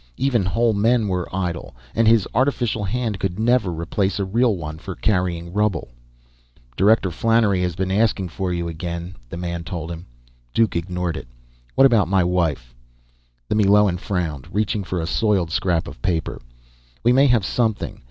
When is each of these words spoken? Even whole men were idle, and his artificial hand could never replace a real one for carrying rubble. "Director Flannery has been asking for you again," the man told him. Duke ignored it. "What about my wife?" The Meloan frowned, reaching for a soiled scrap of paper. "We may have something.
Even 0.17 0.43
whole 0.47 0.73
men 0.73 1.07
were 1.07 1.29
idle, 1.31 1.75
and 1.93 2.07
his 2.07 2.27
artificial 2.33 2.83
hand 2.83 3.19
could 3.19 3.37
never 3.37 3.71
replace 3.71 4.17
a 4.19 4.25
real 4.25 4.55
one 4.55 4.79
for 4.79 4.95
carrying 4.95 5.53
rubble. 5.53 5.89
"Director 6.75 7.11
Flannery 7.11 7.61
has 7.61 7.75
been 7.75 7.91
asking 7.91 8.29
for 8.29 8.51
you 8.51 8.67
again," 8.67 9.13
the 9.29 9.37
man 9.37 9.63
told 9.63 9.91
him. 9.91 10.07
Duke 10.55 10.75
ignored 10.75 11.17
it. 11.17 11.27
"What 11.75 11.85
about 11.85 12.07
my 12.07 12.23
wife?" 12.23 12.73
The 13.47 13.53
Meloan 13.53 13.97
frowned, 13.99 14.47
reaching 14.51 14.83
for 14.83 14.99
a 14.99 15.05
soiled 15.05 15.51
scrap 15.51 15.87
of 15.87 16.01
paper. 16.01 16.41
"We 17.03 17.13
may 17.13 17.27
have 17.27 17.45
something. 17.45 17.99